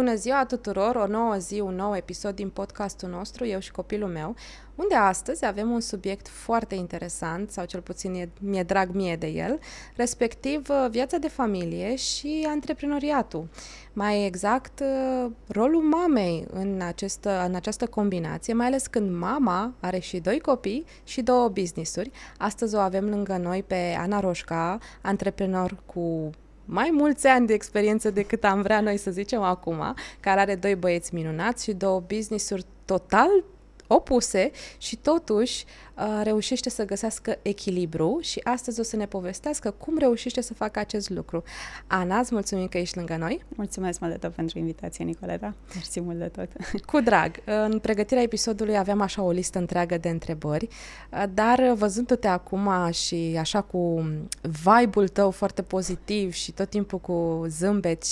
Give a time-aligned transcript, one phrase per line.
[0.00, 0.96] Bună ziua tuturor!
[0.96, 4.34] O nouă zi, un nou episod din podcastul nostru, eu și copilul meu,
[4.74, 9.26] unde astăzi avem un subiect foarte interesant, sau cel puțin e, mi-e drag mie de
[9.26, 9.58] el,
[9.96, 13.48] respectiv uh, viața de familie și antreprenoriatul.
[13.92, 19.98] Mai exact, uh, rolul mamei în, această, în această combinație, mai ales când mama are
[19.98, 22.10] și doi copii și două business-uri.
[22.38, 26.30] Astăzi o avem lângă noi pe Ana Roșca, antreprenor cu
[26.72, 30.74] mai mulți ani de experiență decât am vrea noi să zicem acum, care are doi
[30.74, 33.44] băieți minunați și două business-uri total
[33.86, 35.89] opuse și totuși uh,
[36.22, 41.10] reușește să găsească echilibru și astăzi o să ne povestească cum reușește să facă acest
[41.10, 41.42] lucru.
[41.86, 43.44] Ana, îți mulțumim că ești lângă noi.
[43.48, 45.54] Mulțumesc mult de tot pentru invitație, Nicoleta.
[45.74, 46.48] Mersi mult de tot.
[46.90, 47.34] Cu drag.
[47.44, 50.68] În pregătirea episodului aveam așa o listă întreagă de întrebări,
[51.12, 54.10] uh, dar văzându-te acum și așa cu
[54.42, 58.08] vibe-ul tău foarte pozitiv și tot timpul cu zâmbeti,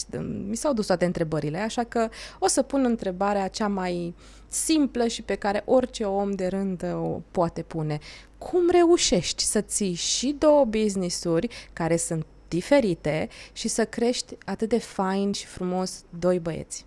[0.48, 2.08] mi s-au dus toate întrebările, așa că
[2.39, 4.14] o să pun întrebarea cea mai
[4.48, 7.98] simplă și pe care orice om de rând o poate pune.
[8.38, 14.78] Cum reușești să ții și două business-uri care sunt diferite și să crești atât de
[14.78, 16.86] fain și frumos doi băieți?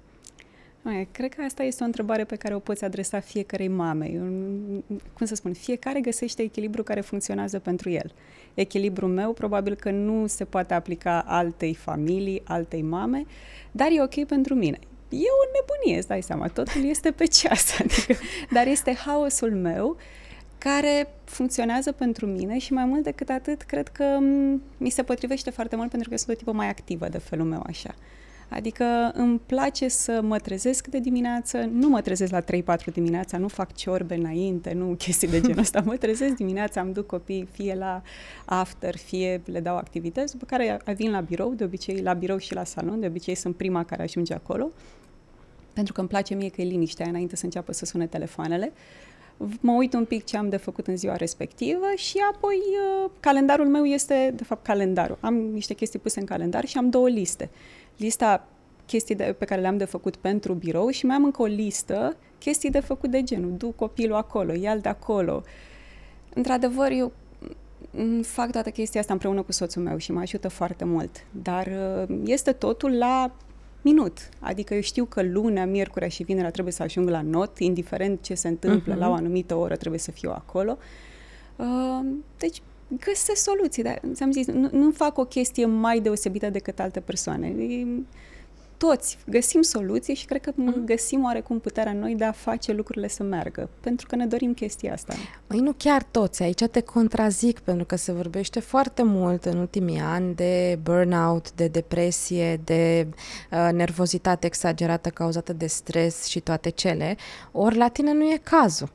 [0.82, 4.08] Mai, cred că asta este o întrebare pe care o poți adresa fiecarei mame.
[5.14, 8.14] Cum să spun, fiecare găsește echilibru care funcționează pentru el.
[8.54, 13.26] Echilibrul meu probabil că nu se poate aplica altei familii, altei mame,
[13.72, 14.80] dar e ok pentru mine
[15.12, 18.16] e o nebunie, îți dai seama, totul este pe ceas, adică,
[18.52, 19.98] dar este haosul meu
[20.64, 24.20] care funcționează pentru mine și mai mult decât atât, cred că
[24.78, 27.64] mi se potrivește foarte mult pentru că sunt o tipă mai activă de felul meu
[27.68, 27.96] așa.
[28.50, 32.44] Adică îmi place să mă trezesc de dimineață, nu mă trezesc la 3-4
[32.94, 37.06] dimineața, nu fac ciorbe înainte, nu chestii de genul ăsta, mă trezesc dimineața, îmi duc
[37.06, 38.02] copii fie la
[38.46, 42.54] after, fie le dau activități, după care vin la birou, de obicei la birou și
[42.54, 44.72] la salon, de obicei sunt prima care ajunge acolo
[45.74, 48.72] pentru că îmi place mie că e liniștea înainte să înceapă să sune telefoanele.
[49.60, 53.68] Mă uit un pic ce am de făcut în ziua respectivă și apoi uh, calendarul
[53.68, 55.18] meu este, de fapt, calendarul.
[55.20, 57.50] Am niște chestii puse în calendar și am două liste.
[57.98, 58.48] Lista
[58.86, 62.18] chestii de, pe care le-am de făcut pentru birou și mai am încă o listă
[62.38, 65.44] chestii de făcut de genul, du copilul acolo, ia de acolo.
[66.34, 67.12] Într-adevăr, eu
[68.22, 71.26] fac toată chestia asta împreună cu soțul meu și mă ajută foarte mult.
[71.42, 71.68] Dar
[72.08, 73.32] uh, este totul la
[73.82, 74.30] minut.
[74.40, 78.34] Adică eu știu că lunea, miercurea și vinerea trebuie să ajung la not, indiferent ce
[78.34, 78.98] se întâmplă uh-huh.
[79.00, 80.78] la o anumită oră, trebuie să fiu acolo.
[81.56, 82.06] Uh,
[82.38, 82.62] deci
[83.00, 87.48] găsesc soluții, dar ți-am zis, nu, nu fac o chestie mai deosebită decât alte persoane.
[87.48, 87.86] E,
[88.88, 90.82] toți găsim soluții și cred că mm.
[90.86, 94.94] găsim oarecum puterea noi de a face lucrurile să meargă, pentru că ne dorim chestia
[94.94, 95.14] asta.
[95.48, 100.00] Măi, nu chiar toți, aici te contrazic, pentru că se vorbește foarte mult în ultimii
[100.00, 103.08] ani de burnout, de depresie, de
[103.52, 107.18] uh, nervozitate exagerată cauzată de stres și toate cele,
[107.52, 108.90] ori la tine nu e cazul.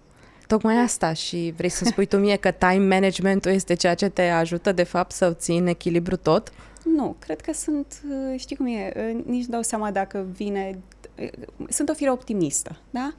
[0.46, 4.22] Tocmai asta și vrei să spui tu mie că time managementul este ceea ce te
[4.22, 6.52] ajută de fapt să ții în echilibru tot?
[6.94, 10.78] Nu, cred că sunt, uh, știi cum e, uh, nici dau seama dacă vine,
[11.20, 11.28] uh,
[11.68, 13.14] sunt o fire optimistă, da?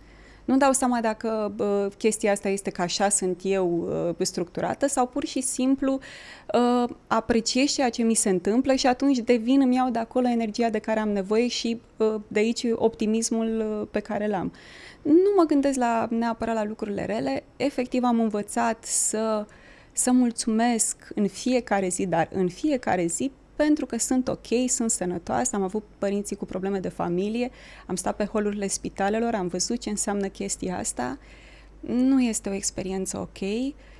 [0.45, 3.89] Nu dau seama dacă uh, chestia asta este că așa sunt eu
[4.19, 6.00] uh, structurată sau pur și simplu
[6.53, 10.69] uh, apreciez ceea ce mi se întâmplă și atunci devin, îmi iau de acolo energia
[10.69, 14.51] de care am nevoie și uh, de aici optimismul uh, pe care l-am.
[15.01, 19.45] Nu mă gândesc la neapărat la lucrurile rele, efectiv am învățat să
[19.91, 25.56] să mulțumesc în fiecare zi, dar în fiecare zi pentru că sunt ok, sunt sănătoasă,
[25.56, 27.51] am avut părinții cu probleme de familie,
[27.88, 31.18] am stat pe holurile spitalelor, am văzut ce înseamnă chestia asta.
[31.79, 33.38] Nu este o experiență ok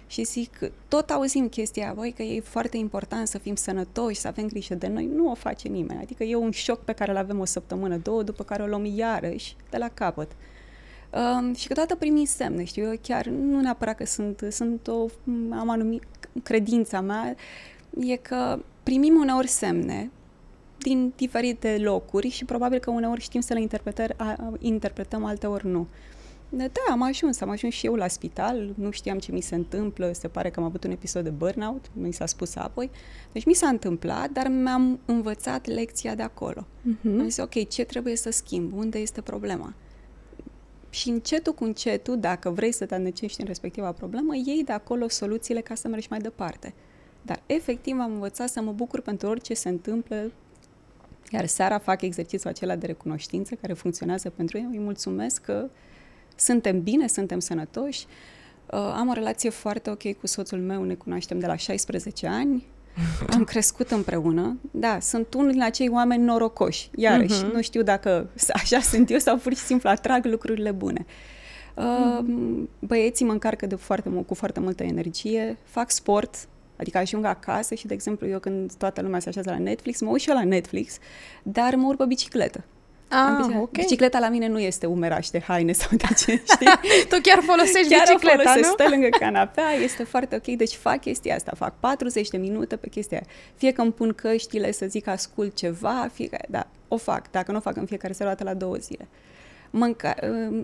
[0.08, 4.48] și zic, tot auzim chestia, voi că e foarte important să fim sănătoși, să avem
[4.48, 5.06] grijă de noi.
[5.06, 6.02] Nu o face nimeni.
[6.02, 8.86] Adică e un șoc pe care îl avem o săptămână, două, după care o luăm
[8.86, 10.32] iarăși de la capăt.
[11.12, 15.06] Um, și câteodată primim semne, știu, eu chiar nu neapărat că sunt, sunt o,
[15.52, 16.04] am anumit,
[16.44, 17.36] credința mea
[18.00, 20.12] e că primim uneori semne
[20.78, 23.62] din diferite locuri și probabil că uneori știm să le
[24.60, 25.88] interpretăm, alteori nu.
[26.50, 30.12] Da, am ajuns, am ajuns și eu la spital, nu știam ce mi se întâmplă,
[30.14, 32.90] se pare că am avut un episod de burnout, mi s-a spus apoi.
[33.32, 36.62] Deci mi s-a întâmplat, dar mi-am învățat lecția de acolo.
[36.62, 37.20] Uh-huh.
[37.20, 38.74] Am zis, ok, ce trebuie să schimb?
[38.78, 39.74] Unde este problema?
[40.90, 45.08] Și încetul cu încetul, dacă vrei să te adâncești în respectiva problemă, iei de acolo
[45.08, 46.74] soluțiile ca să mergi mai departe.
[47.28, 50.32] Dar efectiv am învățat să mă bucur pentru orice se întâmplă,
[51.32, 54.68] iar seara fac exercițiul acela de recunoștință care funcționează pentru ei.
[54.72, 55.70] Îi mulțumesc că
[56.36, 58.06] suntem bine, suntem sănătoși.
[58.72, 62.66] Uh, am o relație foarte ok cu soțul meu, ne cunoaștem de la 16 ani.
[63.36, 64.58] am crescut împreună.
[64.72, 66.90] Da, sunt unul din acei oameni norocoși.
[66.96, 67.54] Iarăși, uh-huh.
[67.54, 71.06] nu știu dacă așa sunt eu sau pur și simplu atrag lucrurile bune.
[71.76, 72.26] Uh,
[72.80, 76.48] băieții mă încarcă de foarte mult, cu foarte multă energie, fac sport,
[76.78, 80.10] Adică ajung acasă și, de exemplu, eu când toată lumea se așează la Netflix, mă
[80.10, 80.98] uit și eu la Netflix,
[81.44, 82.64] dar mă urc pe bicicletă.
[83.10, 83.72] Ah, ok.
[83.72, 86.68] Bicicleta la mine nu este umeraș de haine sau de ce, știi?
[87.10, 88.74] tu chiar folosești chiar bicicleta, folosesc, nu?
[88.74, 92.90] stă lângă canapea, este foarte ok, deci fac chestia asta, fac 40 de minute pe
[92.90, 93.28] chestia aia.
[93.56, 97.52] Fie că îmi pun căștile să zic ascult ceva, fie că, da, o fac, dacă
[97.52, 99.08] nu o fac în fiecare seară, la două zile.
[99.70, 100.16] Mânca,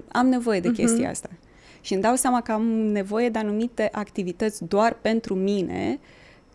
[0.08, 1.12] am nevoie de chestia uh-huh.
[1.12, 1.30] asta.
[1.84, 6.00] Și îmi dau seama că am nevoie de anumite activități doar pentru mine,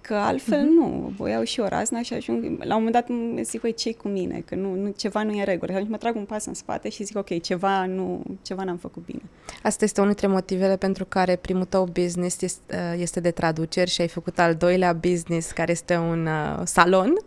[0.01, 0.79] că altfel uh-huh.
[0.79, 3.07] nu, voi iau și o razna și ajung, la un moment dat
[3.45, 5.71] zic, băi, ce cu mine, că nu, nu, ceva nu e în regulă.
[5.71, 8.77] Și atunci mă trag un pas în spate și zic, ok, ceva, nu, ceva n-am
[8.77, 9.23] făcut bine.
[9.63, 13.91] Asta este unul dintre motivele pentru care primul tău business este, uh, este de traduceri
[13.91, 17.11] și ai făcut al doilea business, care este un uh, salon.
[17.11, 17.23] Uh,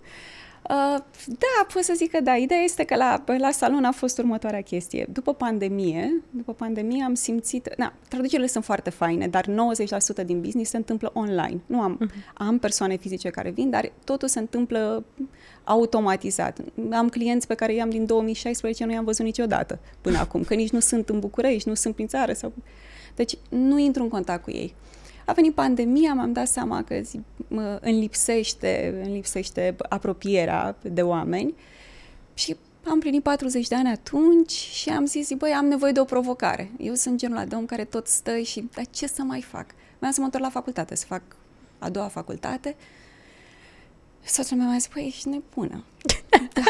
[1.25, 2.35] da, pot să zic că da.
[2.35, 5.07] Ideea este că la, la salon a fost următoarea chestie.
[5.11, 7.69] După pandemie, după pandemie am simțit...
[7.77, 11.61] Na, traducerile sunt foarte faine, dar 90% din business se întâmplă online.
[11.65, 12.33] Nu am, uh-huh.
[12.33, 15.05] am persoane fizice care vin, dar totul se întâmplă
[15.63, 16.59] automatizat.
[16.91, 20.71] Am clienți pe care i-am din 2016, nu i-am văzut niciodată până acum, că nici
[20.71, 22.33] nu sunt în București, nu sunt prin țară.
[22.33, 22.53] Sau...
[23.15, 24.75] Deci nu intru în contact cu ei.
[25.25, 31.01] A venit pandemia, m-am dat seama că zi, mă, îmi lipsește, îmi lipsește apropierea de
[31.01, 31.53] oameni
[32.33, 32.55] și
[32.87, 36.71] am plinit 40 de ani atunci și am zis, băi, am nevoie de o provocare.
[36.77, 39.65] Eu sunt genul de om care tot stă și, dar ce să mai fac?
[39.97, 41.21] Vreau să mă întorc la facultate, să fac
[41.79, 42.75] a doua facultate.
[44.23, 45.83] Soțul meu mi-a zis, băi, ești nebună.
[46.53, 46.61] da,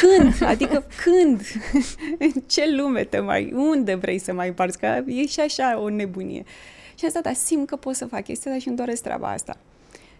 [0.00, 0.42] când?
[0.48, 1.40] Adică când?
[2.34, 3.52] În ce lume te mai...
[3.52, 4.78] Unde vrei să mai împarți?
[4.78, 6.44] Că e și așa o nebunie.
[6.94, 9.28] Și am zis, da, simt că pot să fac chestia asta și îmi doresc treaba
[9.28, 9.56] asta.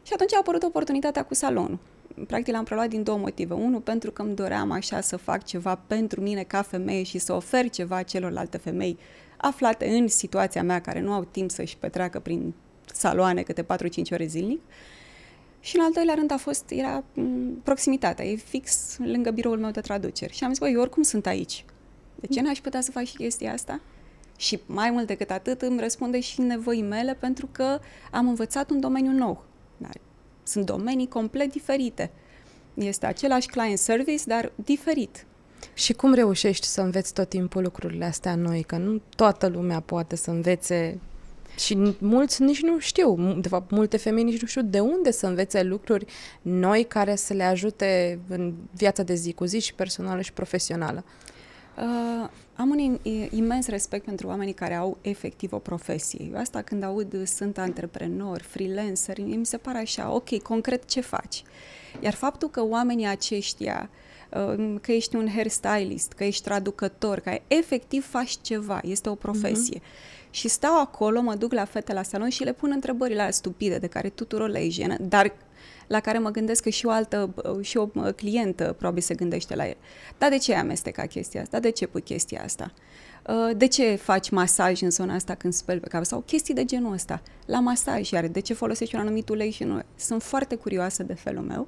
[0.02, 1.78] Și atunci a apărut oportunitatea cu salonul.
[2.26, 3.54] Practic l-am preluat din două motive.
[3.54, 7.32] Unul, pentru că îmi doream așa să fac ceva pentru mine ca femeie și să
[7.32, 8.98] ofer ceva celorlalte femei
[9.36, 12.54] aflate în situația mea, care nu au timp să-și petreacă prin
[12.92, 13.66] saloane câte 4-5
[14.12, 14.60] ore zilnic.
[15.60, 17.04] Și în al doilea rând a fost, era
[17.62, 20.32] proximitatea, e fix lângă biroul meu de traduceri.
[20.32, 21.64] Și am zis, băi, eu oricum sunt aici.
[22.14, 23.80] De ce n-aș putea să fac și chestia asta?
[24.44, 27.78] Și mai mult decât atât îmi răspunde și nevoii mele pentru că
[28.10, 29.44] am învățat un domeniu nou.
[29.76, 29.96] Dar
[30.42, 32.10] sunt domenii complet diferite.
[32.74, 35.26] Este același client service, dar diferit.
[35.74, 38.62] Și cum reușești să înveți tot timpul lucrurile astea noi?
[38.62, 41.00] Că nu toată lumea poate să învețe
[41.58, 45.26] și mulți nici nu știu, de fapt multe femei nici nu știu de unde să
[45.26, 46.06] învețe lucruri
[46.42, 51.04] noi care să le ajute în viața de zi cu zi și personală și profesională.
[51.76, 52.98] Uh, am un
[53.30, 56.28] imens respect pentru oamenii care au efectiv o profesie.
[56.32, 61.42] Eu asta când aud sunt antreprenori, freelanceri, mi se pare așa, ok, concret ce faci?
[62.00, 63.90] Iar faptul că oamenii aceștia,
[64.30, 69.78] uh, că ești un hairstylist, că ești traducător, că efectiv faci ceva, este o profesie.
[69.78, 70.30] Mm-hmm.
[70.30, 73.86] Și stau acolo, mă duc la fete la salon și le pun întrebările stupide de
[73.86, 75.32] care tuturor le e jenă, dar
[75.86, 77.86] la care mă gândesc că și o altă, și o
[78.16, 79.76] clientă probabil se gândește la el.
[80.18, 81.60] Dar de ce ai amestecat chestia asta?
[81.60, 82.72] De ce pui chestia asta?
[83.28, 86.04] Uh, de ce faci masaj în zona asta când speli pe cap?
[86.04, 87.22] Sau chestii de genul ăsta.
[87.46, 89.80] La masaj, iar de ce folosești un anumit ulei și nu?
[89.96, 91.66] Sunt foarte curioasă de felul meu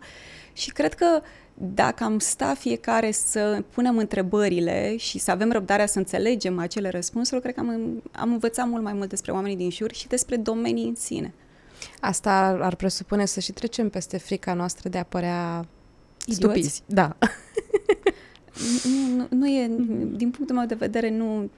[0.53, 1.21] și cred că
[1.55, 7.41] dacă am sta fiecare să punem întrebările și să avem răbdarea să înțelegem acele răspunsuri,
[7.41, 10.89] cred că am, am învățat mult mai mult despre oamenii din jur și despre domenii
[10.89, 11.35] în sine.
[12.01, 12.31] Asta
[12.61, 15.67] ar presupune să și trecem peste frica noastră de a părea
[16.27, 16.35] Idioți?
[16.35, 16.83] stupizi.
[16.87, 17.17] Da.
[18.85, 19.67] nu, nu, nu e,
[20.17, 21.51] din punctul meu de vedere, nu...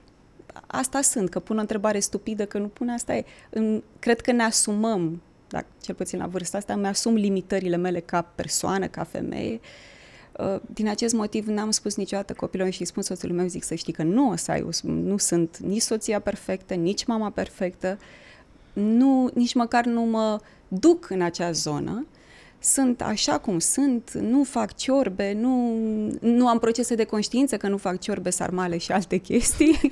[0.67, 3.25] Asta sunt, că pun o întrebare stupidă, că nu pun asta e.
[3.49, 7.99] În, cred că ne asumăm, dacă, cel puțin la vârsta asta, îmi asum limitările mele
[7.99, 9.59] ca persoană, ca femeie.
[10.39, 13.93] Uh, din acest motiv n-am spus niciodată copilului și spun soțului meu, zic să știi
[13.93, 18.05] că nu o să ai, nu sunt nici soția perfectă, nici mama perfectă, uh,
[18.79, 22.05] nu, nici măcar nu mă duc în acea zonă,
[22.59, 25.75] sunt așa cum sunt, nu fac ciorbe, nu,
[26.19, 29.79] nu am procese de conștiință că nu fac ciorbe, sarmale și alte chestii.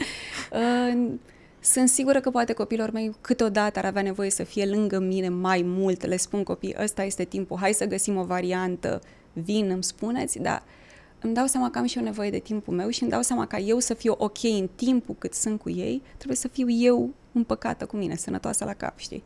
[1.60, 5.62] Sunt sigură că poate copilor mei câteodată ar avea nevoie să fie lângă mine mai
[5.66, 6.06] mult.
[6.06, 9.02] Le spun copii, ăsta este timpul, hai să găsim o variantă,
[9.34, 10.64] vin, îmi spuneți, dar
[11.22, 13.48] îmi dau seama că am și eu nevoie de timpul meu și îmi dau seama
[13.48, 17.14] ca eu să fiu ok în timpul cât sunt cu ei, trebuie să fiu eu
[17.32, 19.24] împăcată cu mine, sănătoasă la cap, știi?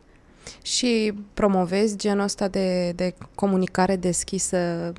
[0.62, 4.92] Și promovezi genul ăsta de, de comunicare deschisă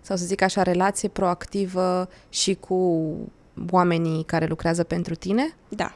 [0.00, 3.10] sau să zic așa, relație proactivă și cu
[3.70, 5.54] oamenii care lucrează pentru tine?
[5.68, 5.94] Da.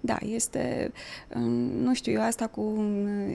[0.00, 0.92] Da, este,
[1.80, 2.84] nu știu, eu asta cu,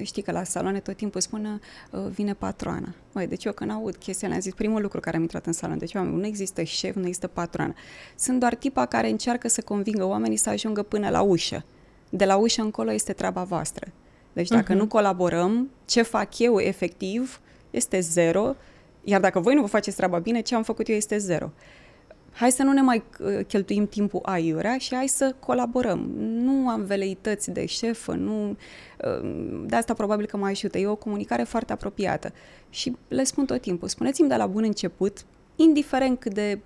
[0.02, 2.94] știi că la saloane tot timpul spun uh, vine patroana.
[3.12, 5.78] Măi, deci eu când aud chestia am zis primul lucru care am intrat în salon,
[5.78, 7.74] deci oameni, nu există șef, nu există patroană.
[8.16, 11.66] Sunt doar tipa care încearcă să convingă oamenii să ajungă până la ușă.
[12.10, 13.92] De la ușă încolo este treaba voastră.
[14.34, 14.78] Deci dacă uh-huh.
[14.78, 17.40] nu colaborăm, ce fac eu efectiv
[17.72, 18.56] este zero,
[19.04, 21.52] iar dacă voi nu vă faceți treaba bine, ce am făcut eu este zero
[22.36, 26.00] hai să nu ne mai uh, cheltuim timpul aiurea și hai să colaborăm.
[26.18, 28.50] Nu am veleități de șefă, nu...
[28.50, 30.77] Uh, de asta probabil că mă ajută.
[30.77, 32.34] E o comunicare foarte apropiată.
[32.70, 35.25] Și le spun tot timpul, spuneți-mi de la bun început,
[35.56, 36.60] indiferent cât de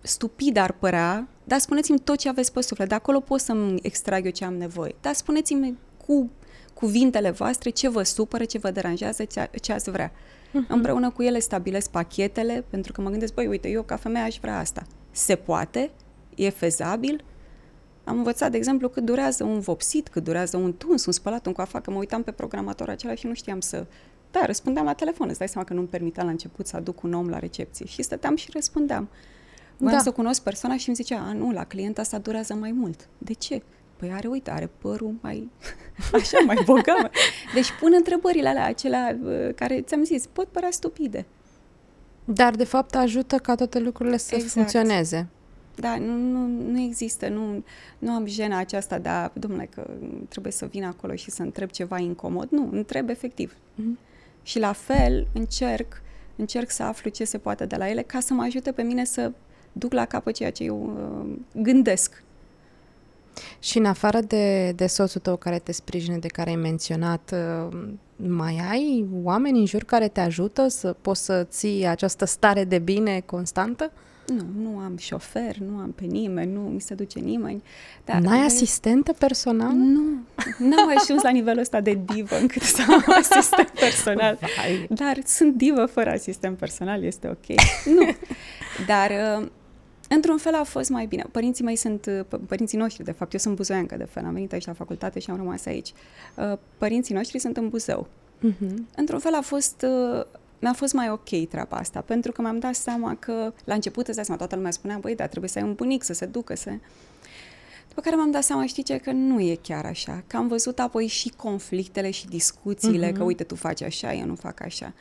[0.00, 2.88] stupid ar părea, dar spuneți-mi tot ce aveți pe suflet.
[2.88, 4.94] De acolo pot să-mi extrag eu ce am nevoie.
[5.00, 6.30] Dar spuneți-mi cu
[6.74, 10.10] cuvintele voastre ce vă supără, ce vă deranjează, ce, ce ați vrea.
[10.10, 10.68] Uh-huh.
[10.68, 14.38] Împreună cu ele stabilesc pachetele, pentru că mă gândesc, băi, uite, eu ca femeie aș
[14.40, 14.82] vrea asta
[15.20, 15.90] se poate,
[16.34, 17.24] e fezabil.
[18.04, 21.52] Am învățat, de exemplu, cât durează un vopsit, cât durează un tuns, un spălat, un
[21.52, 23.86] coafat, că mă uitam pe programator acela și nu știam să...
[24.30, 27.12] Da, răspundeam la telefon, îți dai seama că nu-mi permitea la început să aduc un
[27.12, 27.86] om la recepție.
[27.86, 29.08] Și stăteam și răspundeam.
[29.76, 30.02] Voiam da.
[30.02, 33.08] să cunosc persoana și îmi zicea, a, nu, la client asta durează mai mult.
[33.18, 33.62] De ce?
[33.96, 35.50] Păi are, uite, are părul mai,
[36.14, 37.10] așa, mai bogat.
[37.54, 41.26] Deci pun întrebările alea, acelea uh, care, ți-am zis, pot părea stupide.
[42.32, 44.52] Dar, de fapt, ajută ca toate lucrurile să exact.
[44.52, 45.28] funcționeze.
[45.74, 47.64] Da, nu, nu, nu există, nu,
[47.98, 49.90] nu am jena aceasta de a, domnule, că
[50.28, 52.48] trebuie să vin acolo și să întreb ceva incomod.
[52.50, 53.54] Nu, întreb efectiv.
[53.54, 54.08] Mm-hmm.
[54.42, 56.02] Și la fel încerc,
[56.36, 59.04] încerc să aflu ce se poate de la ele ca să mă ajute pe mine
[59.04, 59.32] să
[59.72, 60.92] duc la capăt ceea ce eu
[61.24, 62.22] uh, gândesc.
[63.58, 67.34] Și în afară de, de soțul tău care te sprijine, de care ai menționat,
[67.68, 67.78] uh,
[68.16, 72.78] mai ai oameni în jur care te ajută să poți să ții această stare de
[72.78, 73.92] bine constantă?
[74.26, 77.62] Nu, nu am șofer, nu am pe nimeni, nu mi se duce nimeni.
[78.04, 79.72] Dar N-ai asistentă personală?
[79.72, 80.02] Nu,
[80.58, 84.38] n-am ajuns la nivelul ăsta de divă încât să am asistent personal.
[84.40, 84.86] Vai.
[84.88, 87.56] Dar sunt divă fără asistent personal, este ok.
[87.84, 88.14] Nu,
[88.86, 89.10] dar
[89.40, 89.46] uh,
[90.14, 91.24] într-un fel a fost mai bine.
[91.30, 94.52] Părinții mei sunt, uh, părinții noștri, de fapt, eu sunt buzoiancă, de fel, am venit
[94.52, 95.92] aici la facultate și am rămas aici.
[96.34, 98.06] Uh, părinții noștri sunt în Buzău.
[98.48, 98.74] Uh-huh.
[98.96, 99.84] Într-un fel a fost,
[100.16, 100.24] uh,
[100.60, 104.20] mi-a fost mai ok treaba asta, pentru că mi-am dat seama că, la început, îți
[104.24, 106.70] seama, toată lumea spunea, băi, da, trebuie să ai un bunic, să se ducă, să...
[107.88, 110.78] După care m-am dat seama, știi ce, că nu e chiar așa, că am văzut
[110.78, 113.16] apoi și conflictele și discuțiile, uh-huh.
[113.16, 114.92] că uite, tu faci așa, eu nu fac așa.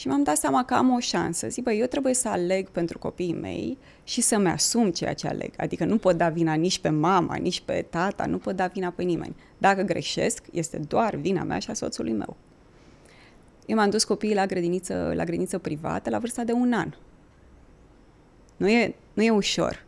[0.00, 1.48] Și m-am dat seama că am o șansă.
[1.48, 5.52] Zic, băi, eu trebuie să aleg pentru copiii mei și să-mi asum ceea ce aleg.
[5.56, 8.90] Adică nu pot da vina nici pe mama, nici pe tata, nu pot da vina
[8.90, 9.36] pe nimeni.
[9.58, 12.36] Dacă greșesc, este doar vina mea și a soțului meu.
[13.66, 16.94] Eu m-am dus copiii la grădiniță, la grădiniță privată la vârsta de un an.
[18.56, 19.84] Nu e, nu e ușor.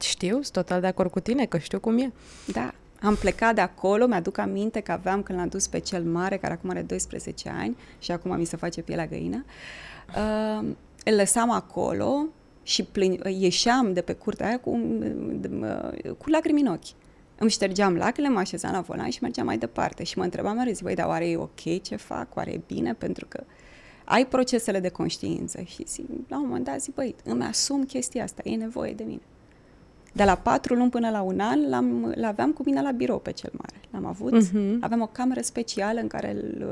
[0.00, 2.12] Știu, sunt total de acord cu tine, că știu cum e.
[2.46, 2.74] Da.
[3.00, 6.52] Am plecat de acolo, mi-aduc aminte că aveam când l-am dus pe cel mare, care
[6.52, 9.44] acum are 12 ani și acum mi se face pielea găină.
[10.08, 10.68] Uh,
[11.04, 12.26] îl lăsam acolo
[12.62, 14.80] și plin, ieșeam de pe curtea aia cu,
[15.32, 17.06] de, uh, cu lacrimi în ochi.
[17.38, 20.04] Îmi ștergeam lacrimile, mă așezam la volan și mergeam mai departe.
[20.04, 22.36] Și mă întrebam mereu, zic, băi, dar oare e ok ce fac?
[22.36, 22.94] Oare e bine?
[22.94, 23.44] Pentru că
[24.04, 28.22] ai procesele de conștiință și zic, la un moment dat zic, băi, îmi asum chestia
[28.22, 29.20] asta, e nevoie de mine.
[30.18, 33.32] De la patru luni până la un an l-am, l-aveam cu mine la birou pe
[33.32, 33.80] cel mare.
[33.90, 34.78] L-am avut, uh-huh.
[34.80, 36.68] aveam o cameră specială în care îl,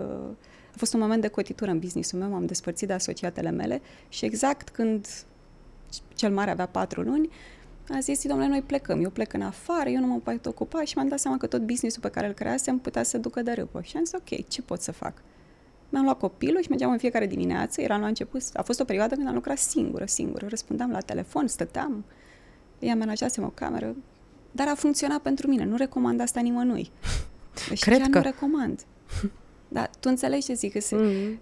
[0.75, 4.25] a fost un moment de cotitură în businessul meu, m-am despărțit de asociatele mele și
[4.25, 5.07] exact când
[6.15, 7.29] cel mare avea patru luni,
[7.91, 10.93] a zis, domnule, noi plecăm, eu plec în afară, eu nu mă pot ocupa și
[10.97, 13.81] mi-am dat seama că tot businessul pe care îl creasem putea să ducă de râpă.
[13.83, 15.15] Și am zis, ok, ce pot să fac?
[15.89, 19.15] Mi-am luat copilul și mergeam în fiecare dimineață, eram la început, a fost o perioadă
[19.15, 22.05] când am lucrat singură, singură, răspundeam la telefon, stăteam,
[22.79, 23.97] îi amenajasem o cameră,
[24.51, 26.91] dar a funcționat pentru mine, nu recomand asta nimănui.
[27.69, 28.19] Deci Cred chiar că...
[28.19, 28.85] nu recomand.
[29.69, 31.39] Dar tu înțelegi ce zic, că mm.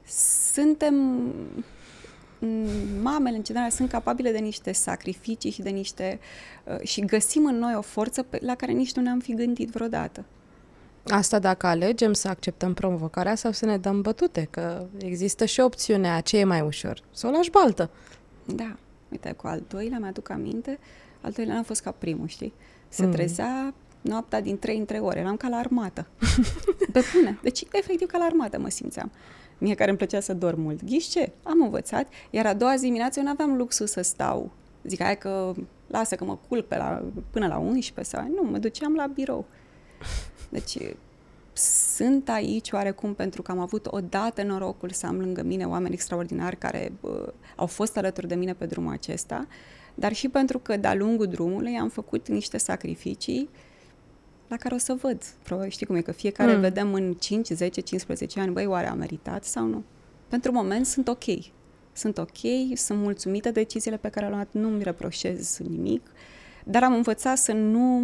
[0.53, 0.95] suntem
[3.03, 6.19] mamele, în general, sunt capabile de niște sacrificii și de niște...
[6.65, 9.71] Uh, și găsim în noi o forță pe, la care nici nu ne-am fi gândit
[9.71, 10.25] vreodată.
[11.09, 16.21] Asta dacă alegem să acceptăm provocarea sau să ne dăm bătute, că există și opțiunea
[16.21, 17.91] ce e mai ușor, să o lași baltă.
[18.45, 18.77] Da.
[19.09, 20.79] Uite, cu al doilea mi-aduc aminte,
[21.25, 22.53] al doilea n-a fost ca primul, știi?
[22.89, 23.13] Se mm.
[23.13, 26.07] trezea noaptea din 3 în 3 ore, eram ca la armată.
[26.93, 27.39] Pe pune.
[27.43, 29.11] Deci, efectiv, ca la armată mă simțeam
[29.59, 30.85] mie care îmi plăcea să dorm mult.
[30.85, 31.33] Ghiși ce?
[31.43, 34.51] Am învățat, iar a doua zi dimineață eu nu aveam luxul să stau.
[34.83, 35.55] Zic, hai că
[35.87, 38.29] lasă că mă culp pe la, până la 11 sau...
[38.35, 39.45] Nu, mă duceam la birou.
[40.49, 40.79] Deci
[41.97, 46.57] sunt aici oarecum pentru că am avut odată norocul să am lângă mine oameni extraordinari
[46.57, 49.47] care bă, au fost alături de mine pe drumul acesta,
[49.95, 53.49] dar și pentru că de-a lungul drumului am făcut niște sacrificii
[54.49, 55.23] la care o să văd.
[55.43, 56.61] Probabil știi cum e, că fiecare mm.
[56.61, 59.83] vedem în 5, 10, 15 ani, băi, oare a meritat sau nu?
[60.29, 61.25] Pentru moment sunt ok.
[61.93, 62.39] Sunt ok,
[62.75, 66.11] sunt mulțumită de deciziile pe care le-am luat, nu mi reproșez nimic,
[66.65, 68.03] dar am învățat să nu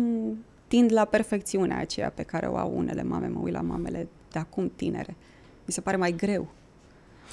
[0.68, 4.38] tind la perfecțiunea aceea pe care o au unele mame, mă uit la mamele de
[4.38, 5.16] acum tinere.
[5.64, 6.48] Mi se pare mai greu.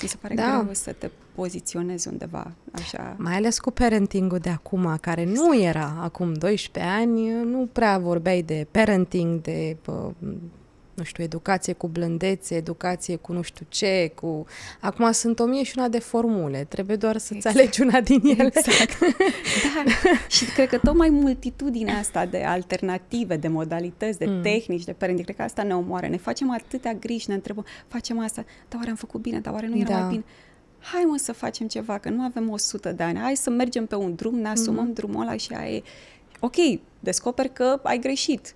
[0.01, 0.59] Mi se pare da.
[0.61, 3.15] greu să te poziționezi undeva așa.
[3.17, 5.39] Mai ales cu parenting-ul de acum, care exact.
[5.39, 9.77] nu era acum 12 ani, nu prea vorbeai de parenting, de
[10.97, 14.45] nu știu, educație cu blândețe, educație cu nu știu ce, cu...
[14.79, 17.55] Acum sunt o mie și una de formule, trebuie doar să-ți exact.
[17.55, 18.51] alegi una din ele.
[18.55, 18.99] Exact.
[19.63, 19.91] da.
[20.27, 24.41] și cred că tocmai multitudinea asta de alternative, de modalități, de mm.
[24.41, 26.07] tehnici, de parenting, cred că asta ne omoară.
[26.07, 29.67] Ne facem atâtea griji, ne întrebăm, facem asta, dar oare am făcut bine, dar oare
[29.67, 29.99] nu era da.
[29.99, 30.23] mai bine?
[30.79, 33.95] Hai mă să facem ceva, că nu avem 100 de ani, hai să mergem pe
[33.95, 34.93] un drum, ne asumăm mm.
[34.93, 35.83] drumul ăla și aia e...
[36.39, 36.55] Ok,
[36.99, 38.53] descoperi că ai greșit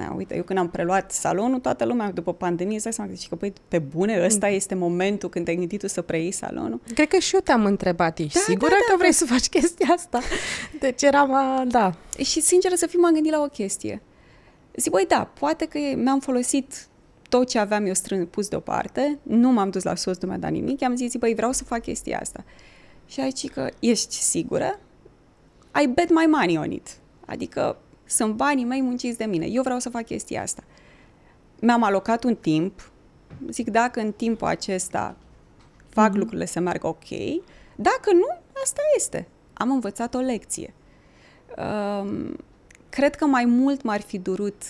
[0.00, 3.36] da, uite, eu când am preluat salonul, toată lumea după pandemie îți dai seama că,
[3.36, 4.54] păi, pe bune, ăsta mm.
[4.54, 6.80] este momentul când te-ai gândit tu să preiei salonul.
[6.94, 9.16] Cred că și eu te-am întrebat, ești da, sigură da, da, că vrei da.
[9.16, 10.20] să faci chestia asta?
[10.80, 11.34] Deci eram,
[11.68, 11.94] da.
[12.22, 14.02] Și sincer să fiu, m-am gândit la o chestie.
[14.76, 16.88] Zic, băi, da, poate că mi-am folosit
[17.28, 20.50] tot ce aveam eu strâns pus deoparte, nu m-am dus la sos, nu mi-a dat
[20.50, 22.44] nimic, am zis, băi, vreau să fac chestia asta.
[23.06, 24.78] Și aici că ești sigură?
[25.82, 26.88] I bet my money on it.
[27.26, 27.76] Adică
[28.10, 29.46] sunt banii mei munciți de mine.
[29.46, 30.62] Eu vreau să fac chestia asta.
[31.60, 32.90] Mi-am alocat un timp.
[33.48, 35.16] Zic, dacă în timpul acesta
[35.88, 36.14] fac mm-hmm.
[36.14, 37.08] lucrurile să meargă ok,
[37.76, 38.26] dacă nu,
[38.62, 39.28] asta este.
[39.52, 40.74] Am învățat o lecție.
[41.56, 42.36] Um,
[42.88, 44.62] cred că mai mult m-ar fi durut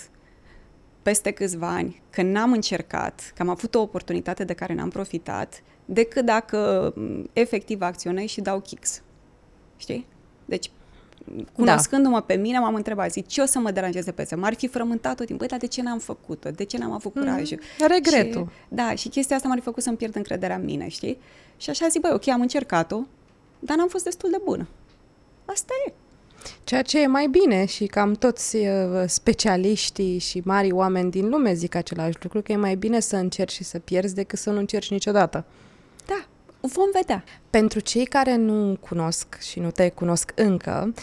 [1.02, 5.62] peste câțiva ani, când n-am încercat, că am avut o oportunitate de care n-am profitat,
[5.84, 6.92] decât dacă
[7.32, 9.02] efectiv acționez și dau kicks.
[9.76, 10.06] Știi?
[10.44, 10.70] Deci
[11.52, 12.20] cunoscându-mă da.
[12.20, 15.26] pe mine, m-am întrebat, zic, ce o să mă deranjeze pe M-ar fi frământat tot
[15.26, 16.50] timpul, dar de ce n-am făcut-o?
[16.50, 17.24] De ce n-am avut mhm.
[17.24, 17.58] curajul?
[17.80, 18.48] Mm, regretul.
[18.50, 21.18] Și, da, și chestia asta m-ar fi făcut să-mi pierd încrederea în mine, știi?
[21.56, 23.00] Și așa zic, băi, ok, am încercat-o,
[23.58, 24.68] dar n-am fost destul de bună.
[25.44, 25.92] Asta e.
[26.64, 31.52] Ceea ce e mai bine și cam toți uh, specialiștii și mari oameni din lume
[31.54, 34.58] zic același lucru, că e mai bine să încerci și să pierzi decât să nu
[34.58, 35.44] încerci niciodată.
[36.60, 37.24] Da, Vom vedea.
[37.50, 40.94] Pentru cei care nu cunosc și nu te cunosc încă,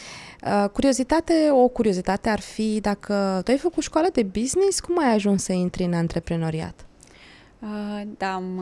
[0.43, 5.13] uh, curiozitate, o curiozitate ar fi dacă tu ai făcut școală de business, cum ai
[5.13, 6.86] ajuns să intri în antreprenoriat?
[7.60, 8.58] Uh, da, am,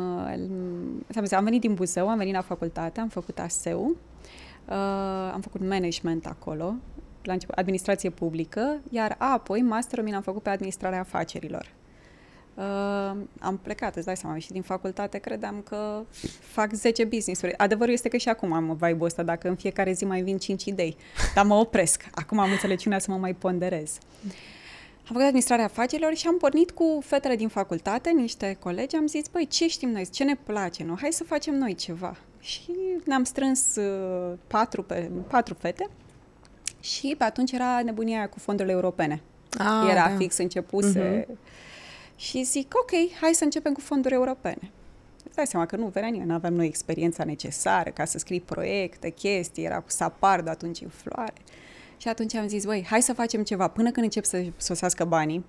[1.16, 3.96] uh, am venit din Buzău, am venit la facultate, am făcut ASEU,
[4.66, 4.76] uh,
[5.34, 6.76] am făcut management acolo,
[7.22, 11.72] la început, administrație publică, iar apoi masterul mi l-am făcut pe administrarea afacerilor.
[12.56, 12.64] Uh,
[13.40, 16.04] am plecat, îți dai seama, și din facultate credeam că
[16.42, 17.58] fac 10 business-uri.
[17.58, 20.66] Adevărul este că și acum am vibe-ul ăsta, dacă în fiecare zi mai vin 5
[20.66, 20.98] idei.
[21.36, 22.06] Dar mă opresc.
[22.12, 23.98] Acum am înțelepciunea să mă mai ponderez.
[24.98, 29.28] Am făcut administrarea afacerilor și am pornit cu fetele din facultate, niște colegi, am zis,
[29.28, 30.98] băi, ce știm noi, ce ne place, nu?
[31.02, 32.18] Hai să facem noi ceva.
[32.40, 32.72] Și
[33.06, 35.90] ne-am strâns uh, patru, pe, patru fete
[36.80, 39.22] și pe atunci era nebunia cu fondurile europene.
[39.58, 40.16] Ah, era da.
[40.18, 41.26] fix începuse...
[41.26, 41.64] Uh-huh
[42.16, 44.72] și zic, ok, hai să începem cu fonduri europene.
[45.26, 48.42] Îți dai seama că nu venea nimeni, nu aveam noi experiența necesară ca să scrii
[48.42, 51.34] proiecte, chestii, era cu sapardul atunci în floare.
[51.98, 55.46] Și atunci am zis, băi, hai să facem ceva până când încep să sosească banii.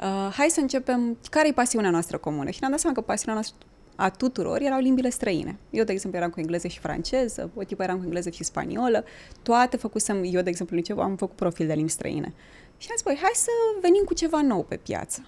[0.00, 2.50] Uh, hai să începem, care e pasiunea noastră comună?
[2.50, 3.56] Și ne-am dat seama că pasiunea noastră
[3.96, 5.58] a tuturor erau limbile străine.
[5.70, 9.04] Eu, de exemplu, eram cu engleză și franceză, o tipă eram cu engleză și spaniolă,
[9.42, 12.32] toate făcusem, eu, de exemplu, liceu, am făcut profil de limbi străine.
[12.76, 15.26] Și am zis, băi, hai să venim cu ceva nou pe piață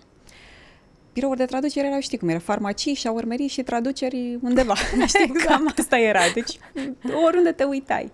[1.15, 4.75] birouri de traducere erau, știi cum era, farmacii, șaurmerii și traduceri undeva.
[5.07, 5.45] știi, exact.
[5.45, 6.21] cam asta era.
[6.35, 6.59] Deci,
[7.25, 8.13] oriunde te uitai.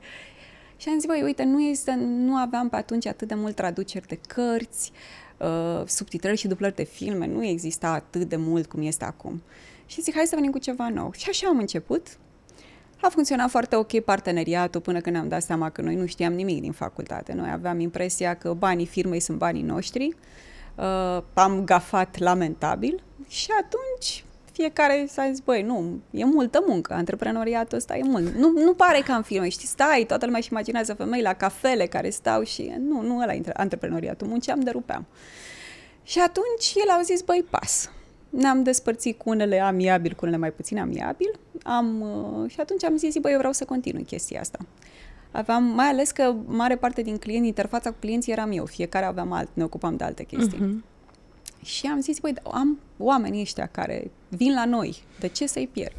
[0.77, 4.07] Și am zis, băi, uite, nu, este, nu aveam pe atunci atât de mult traduceri
[4.07, 4.93] de cărți,
[5.37, 9.43] uh, subtitrări și dublări de filme, nu exista atât de mult cum este acum.
[9.87, 11.13] Și zic, hai să venim cu ceva nou.
[11.13, 12.07] Și așa am început.
[13.01, 16.61] A funcționat foarte ok parteneriatul până când ne-am dat seama că noi nu știam nimic
[16.61, 17.33] din facultate.
[17.33, 20.17] Noi aveam impresia că banii firmei sunt banii noștri
[20.81, 27.77] uh, am gafat lamentabil și atunci fiecare s-a zis, băi, nu, e multă muncă, antreprenoriatul
[27.77, 28.35] ăsta e mult.
[28.35, 31.87] Nu, nu pare ca în filme, știi, stai, toată lumea își imaginează femei la cafele
[31.87, 35.07] care stau și nu, nu ăla e antreprenoriatul, munceam de rupeam.
[36.03, 37.91] Și atunci el a zis, băi, pas.
[38.31, 41.39] Ne-am despărțit cu unele amiabil, cu unele mai puțin amiabil.
[41.63, 44.59] Am, uh, și atunci am zis, băi, eu vreau să continui chestia asta
[45.31, 49.33] aveam, mai ales că mare parte din clienți, interfața cu clienții eram eu, fiecare aveam
[49.33, 50.59] alt, ne ocupam de alte chestii.
[50.59, 51.65] Uh-huh.
[51.65, 55.97] Și am zis, băi, am oamenii ăștia care vin la noi, de ce să-i pierd?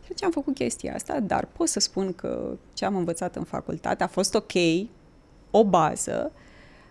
[0.00, 3.44] Și atunci am făcut chestia asta, dar pot să spun că ce am învățat în
[3.44, 4.52] facultate a fost ok,
[5.50, 6.32] o bază,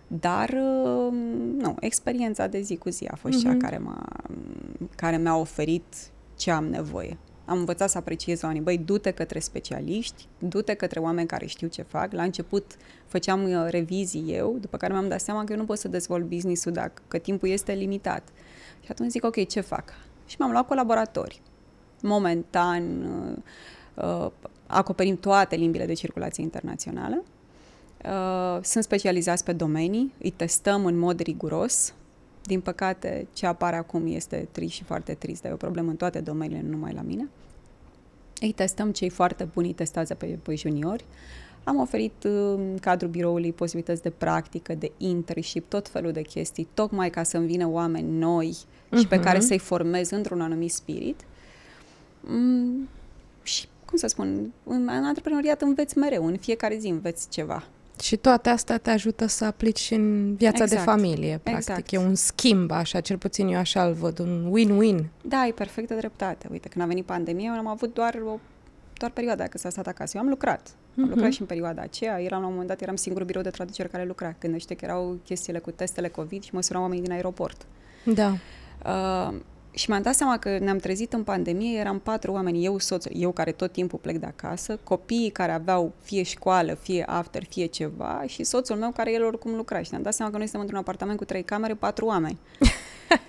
[0.06, 1.12] Dar, uh,
[1.56, 3.42] nu, experiența de zi cu zi a fost mm-hmm.
[3.42, 3.58] cea mhm.
[3.58, 4.06] care, m-a,
[4.96, 5.94] care mi-a oferit
[6.36, 7.16] ce am nevoie.
[7.48, 8.64] Am învățat să apreciez oamenii.
[8.64, 12.12] Băi, du-te către specialiști, du-te către oameni care știu ce fac.
[12.12, 15.78] La început făceam uh, revizii eu, după care mi-am dat seama că eu nu pot
[15.78, 18.28] să dezvolt business-ul dacă timpul este limitat.
[18.80, 19.92] Și atunci zic, ok, ce fac?
[20.26, 21.42] Și m-am luat colaboratori.
[22.02, 23.02] Momentan
[23.94, 24.30] uh, uh,
[24.66, 27.24] acoperim toate limbile de circulație internațională.
[28.04, 31.94] Uh, sunt specializați pe domenii, îi testăm în mod riguros.
[32.48, 35.96] Din păcate, ce apare acum este trist și foarte trist, dar e o problemă în
[35.96, 37.28] toate domeniile, nu numai la mine.
[38.40, 41.04] Îi testăm, cei foarte buni îi testează pe, pe juniori.
[41.64, 47.10] Am oferit în cadrul biroului posibilități de practică, de internship, tot felul de chestii, tocmai
[47.10, 48.98] ca să-mi vină oameni noi uh-huh.
[48.98, 49.46] și pe care mhm.
[49.46, 51.20] să-i formez într-un anumit spirit.
[52.20, 52.88] Mm,
[53.42, 57.66] și, cum să spun, în antreprenoriat înveți mereu, în fiecare zi înveți ceva.
[58.00, 60.84] Și toate astea te ajută să aplici și în viața exact.
[60.84, 61.68] de familie, practic.
[61.68, 61.92] Exact.
[61.92, 65.04] E un schimb, așa, cel puțin eu așa îl văd, un win-win.
[65.22, 66.48] Da, ai perfectă dreptate.
[66.50, 68.38] Uite, când a venit pandemia, eu am avut doar o
[68.98, 70.16] doar perioada că s-a stat acasă.
[70.16, 70.68] Eu am lucrat.
[70.98, 71.08] Am uh-huh.
[71.08, 72.20] lucrat și în perioada aceea.
[72.20, 74.34] Eram la un moment dat, eram singurul birou de traducere care lucra.
[74.40, 77.66] Gândește că erau chestiile cu testele COVID și mă sunau oamenii din aeroport.
[78.04, 78.36] Da.
[78.84, 79.34] Uh,
[79.78, 83.32] și mi-am dat seama că ne-am trezit în pandemie, eram patru oameni, eu, soț, eu
[83.32, 88.22] care tot timpul plec de acasă, copiii care aveau fie școală, fie after, fie ceva
[88.26, 89.82] și soțul meu care el oricum lucra.
[89.82, 92.38] Și ne-am dat seama că noi suntem într-un apartament cu trei camere, patru oameni.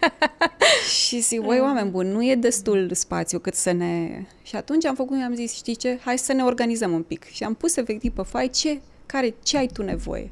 [1.06, 4.24] și zic, băi, oameni buni, nu e destul spațiu cât să ne...
[4.42, 7.24] Și atunci am făcut, am zis, știi ce, hai să ne organizăm un pic.
[7.24, 10.32] Și am pus efectiv pe fai ce, care, ce ai tu nevoie.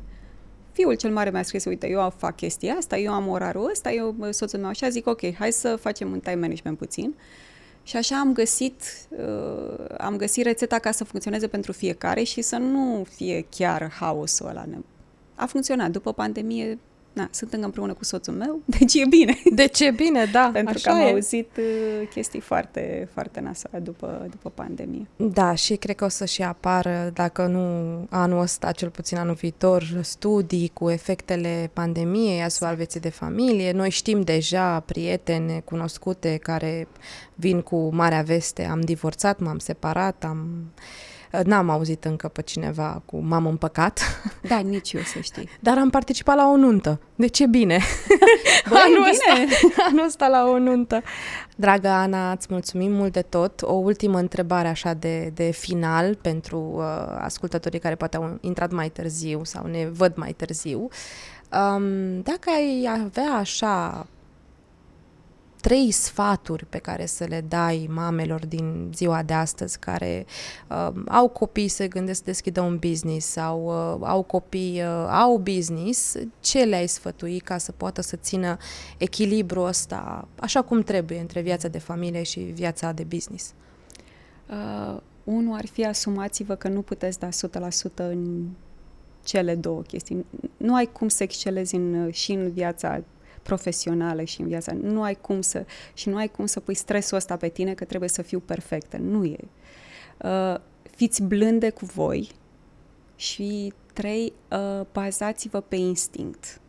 [0.78, 4.16] Fiul cel mare mi-a scris, uite, eu fac chestia asta, eu am orarul ăsta, eu,
[4.30, 7.16] soțul meu așa, zic, ok, hai să facem un time management puțin.
[7.84, 12.58] Și așa am găsit, uh, am găsit rețeta ca să funcționeze pentru fiecare și să
[12.58, 14.66] nu fie chiar haosul ăla.
[15.36, 15.92] A funcționat.
[15.92, 16.80] După pandemie
[17.18, 19.38] na, sunt încă împreună cu soțul meu, deci e bine.
[19.54, 20.50] Deci e bine, da.
[20.54, 21.10] Pentru așa că am e.
[21.10, 25.08] auzit uh, chestii foarte, foarte nasoale după, după pandemie.
[25.16, 27.66] Da, și cred că o să și apară, dacă nu
[28.10, 33.72] anul ăsta, cel puțin anul viitor, studii cu efectele pandemiei asupra vieții de familie.
[33.72, 36.88] Noi știm deja prietene cunoscute care
[37.36, 40.72] vin cu marea veste, am divorțat, m-am separat, am
[41.44, 44.00] N-am auzit încă pe cineva cu m-am împăcat.
[44.42, 45.50] Da, nici eu să știi.
[45.60, 47.00] Dar am participat la o nuntă.
[47.16, 47.80] Deci e bine.
[48.70, 49.10] Băi, anul, bine.
[49.12, 51.02] Ăsta, anul ăsta la o nuntă.
[51.56, 53.62] Dragă Ana, îți mulțumim mult de tot.
[53.62, 56.84] O ultimă întrebare așa de, de final pentru uh,
[57.20, 60.88] ascultătorii care poate au intrat mai târziu sau ne văd mai târziu.
[61.52, 64.08] Um, dacă ai avea așa
[65.68, 70.26] trei sfaturi pe care să le dai mamelor din ziua de astăzi care
[70.70, 75.38] uh, au copii, se gândesc să deschidă un business sau uh, au copii, uh, au
[75.38, 78.58] business, ce le-ai sfătui ca să poată să țină
[78.98, 83.54] echilibrul ăsta așa cum trebuie între viața de familie și viața de business?
[84.50, 87.30] Uh, unul ar fi asumați-vă că nu puteți da 100%
[87.96, 88.48] în
[89.24, 90.26] cele două chestii.
[90.58, 93.02] Nu ai cum să excelezi în, și în viața
[93.48, 94.72] profesională și în viața.
[94.82, 97.86] Nu ai cum să, și nu ai cum să pui stresul ăsta pe tine că
[97.86, 98.98] trebuie să fiu perfectă.
[98.98, 99.38] Nu e.
[100.24, 100.56] Uh,
[100.96, 102.32] fiți blânde cu voi
[103.16, 106.62] și trei, uh, bazați-vă pe instinct.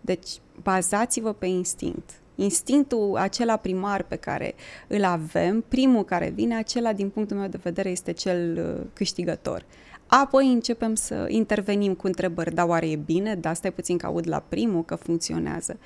[0.00, 0.28] Deci,
[0.62, 2.10] bazați-vă pe instinct.
[2.34, 4.54] Instinctul acela primar pe care
[4.88, 9.64] îl avem, primul care vine, acela din punctul meu de vedere este cel uh, câștigător.
[10.06, 13.34] Apoi începem să intervenim cu întrebări, da, oare e bine?
[13.34, 15.78] Da, stai puțin că aud la primul că funcționează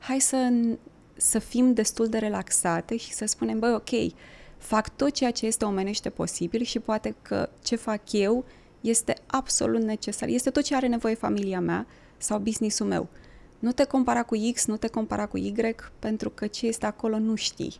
[0.00, 0.52] hai să,
[1.16, 4.12] să fim destul de relaxate și să spunem, băi, ok,
[4.56, 8.44] fac tot ceea ce este omenește posibil și poate că ce fac eu
[8.80, 10.28] este absolut necesar.
[10.28, 13.08] Este tot ce are nevoie familia mea sau businessul meu.
[13.58, 15.54] Nu te compara cu X, nu te compara cu Y,
[15.98, 17.74] pentru că ce este acolo nu știi.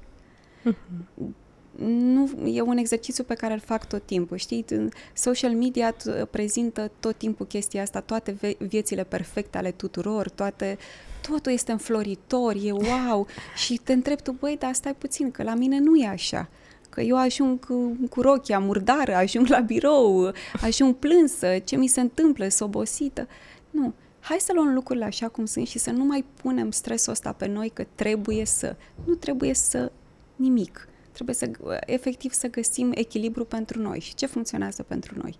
[1.81, 4.65] Mm-hmm nu e un exercițiu pe care îl fac tot timpul, știi?
[5.15, 5.95] Social media
[6.31, 10.79] prezintă tot timpul chestia asta, toate viețile perfecte ale tuturor, toate,
[11.29, 13.27] totul este înfloritor, e wow
[13.65, 16.49] și te întreb tu, băi, dar stai puțin, că la mine nu e așa
[16.89, 22.01] că eu ajung cu, cu rochia murdară, ajung la birou, ajung plânsă, ce mi se
[22.01, 23.29] întâmplă, sunt obosită.
[23.71, 27.33] Nu, hai să luăm lucrurile așa cum sunt și să nu mai punem stresul ăsta
[27.33, 28.77] pe noi că trebuie să.
[29.05, 29.93] Nu trebuie să
[30.37, 30.89] nimic.
[31.13, 31.51] Trebuie să,
[31.87, 35.39] efectiv, să găsim echilibru pentru noi și ce funcționează pentru noi.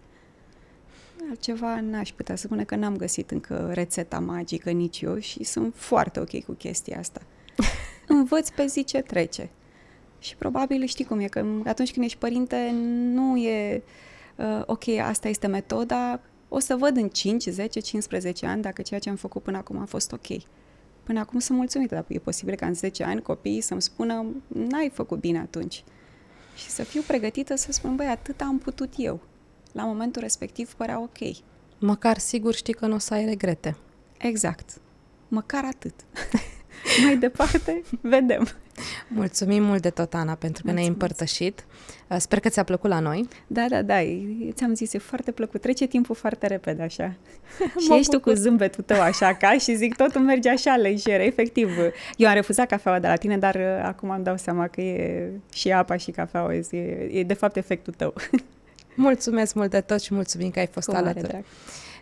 [1.29, 5.75] Altceva n-aș putea să spune că n-am găsit încă rețeta magică nici eu și sunt
[5.75, 7.23] foarte ok cu chestia asta.
[8.09, 9.51] Învăț pe zi ce trece.
[10.19, 12.71] Și probabil știi cum e, că atunci când ești părinte
[13.13, 13.83] nu e
[14.37, 19.01] uh, ok, asta este metoda, o să văd în 5, 10, 15 ani dacă ceea
[19.01, 20.27] ce am făcut până acum a fost ok.
[21.11, 24.91] Până acum sunt mulțumită, dar e posibil ca în 10 ani copiii să-mi spună n-ai
[24.95, 25.85] făcut bine atunci.
[26.57, 29.21] Și să fiu pregătită să spun, băi, atât am putut eu.
[29.73, 31.37] La momentul respectiv părea ok.
[31.79, 33.77] Măcar sigur știi că nu o să ai regrete.
[34.19, 34.81] Exact.
[35.29, 35.95] Măcar atât.
[37.05, 38.49] Mai departe, vedem.
[39.09, 41.65] Mulțumim mult de tot, Ana, pentru că ne-ai împărtășit.
[42.09, 43.29] Uh, sper că ți-a plăcut la noi.
[43.47, 43.95] Da, da, da.
[44.53, 45.61] Ți-am zis, e foarte plăcut.
[45.61, 47.15] Trece timpul foarte repede, așa.
[47.85, 51.69] și ești tu cu zâmbetul tău așa ca și zic, totul merge așa lejer, efectiv.
[52.17, 55.31] Eu am refuzat cafeaua de la tine, dar uh, acum îmi dau seama că e
[55.53, 56.55] și apa și cafeaua.
[56.55, 56.69] E,
[57.11, 58.15] e de fapt efectul tău.
[58.95, 61.29] Mulțumesc mult de tot și mulțumim că ai fost Cu alături.
[61.29, 61.45] drag.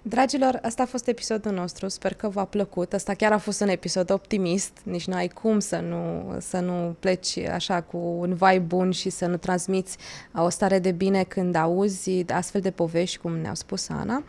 [0.02, 2.92] Dragilor, asta a fost episodul nostru, sper că v-a plăcut.
[2.92, 6.96] Asta chiar a fost un episod optimist, nici nu ai cum să nu, să nu
[7.00, 9.96] pleci așa cu un vai bun și să nu transmiți
[10.34, 14.24] o stare de bine când auzi astfel de povești, cum ne-a spus Ana.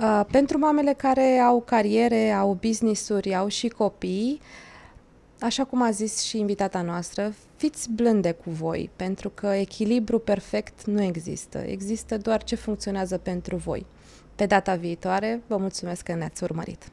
[0.00, 4.40] Uh, pentru mamele care au cariere, au business-uri, au și copii,
[5.40, 10.84] Așa cum a zis și invitata noastră, fiți blânde cu voi, pentru că echilibru perfect
[10.84, 11.58] nu există.
[11.58, 13.86] Există doar ce funcționează pentru voi.
[14.34, 16.88] Pe data viitoare, vă mulțumesc că ne-ați urmărit!